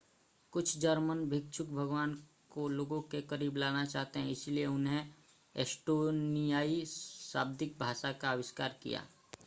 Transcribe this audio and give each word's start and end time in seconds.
कुछ 0.53 0.77
जर्मन 0.77 1.19
भिक्षु 1.29 1.63
भगवान 1.65 2.13
को 2.51 2.67
लोगों 2.69 3.01
के 3.11 3.21
करीब 3.23 3.57
लाना 3.57 3.83
चाहते 3.85 4.19
हैं 4.19 4.31
इसलिए 4.31 4.65
उन्होंने 4.65 5.05
एस्टोनियाई 5.55 6.83
शाब्दिक 6.87 7.77
भाषा 7.79 8.11
का 8.13 8.29
आविष्कार 8.29 8.75
किया 8.83 9.05